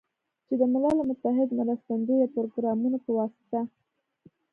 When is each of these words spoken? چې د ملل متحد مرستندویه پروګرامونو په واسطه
چې 0.47 0.53
د 0.61 0.63
ملل 0.73 0.97
متحد 1.09 1.49
مرستندویه 1.59 2.27
پروګرامونو 2.35 2.97
په 3.05 3.11
واسطه 3.17 3.59